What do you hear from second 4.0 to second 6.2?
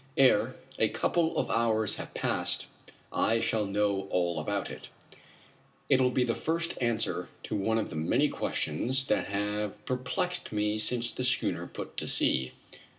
all about it. It will